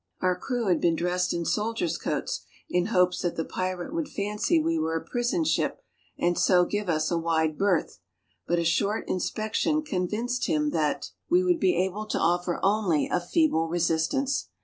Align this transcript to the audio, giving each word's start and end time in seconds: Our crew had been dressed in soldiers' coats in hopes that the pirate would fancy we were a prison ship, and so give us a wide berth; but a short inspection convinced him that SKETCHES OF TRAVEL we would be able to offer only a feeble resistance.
Our 0.19 0.35
crew 0.35 0.65
had 0.65 0.81
been 0.81 0.95
dressed 0.95 1.31
in 1.31 1.45
soldiers' 1.45 1.99
coats 1.99 2.41
in 2.67 2.87
hopes 2.87 3.21
that 3.21 3.35
the 3.35 3.45
pirate 3.45 3.93
would 3.93 4.09
fancy 4.09 4.59
we 4.59 4.79
were 4.79 4.95
a 4.97 5.05
prison 5.05 5.43
ship, 5.43 5.83
and 6.17 6.39
so 6.39 6.65
give 6.65 6.89
us 6.89 7.11
a 7.11 7.19
wide 7.19 7.55
berth; 7.55 7.99
but 8.47 8.57
a 8.57 8.65
short 8.65 9.07
inspection 9.07 9.83
convinced 9.83 10.47
him 10.47 10.71
that 10.71 11.03
SKETCHES 11.03 11.07
OF 11.09 11.29
TRAVEL 11.29 11.37
we 11.37 11.43
would 11.43 11.59
be 11.59 11.75
able 11.77 12.07
to 12.07 12.17
offer 12.19 12.59
only 12.63 13.09
a 13.09 13.19
feeble 13.19 13.67
resistance. 13.67 14.49